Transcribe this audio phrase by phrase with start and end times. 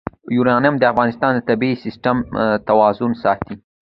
[0.35, 2.17] یورانیم د افغانستان د طبعي سیسټم
[2.69, 3.53] توازن ساتي.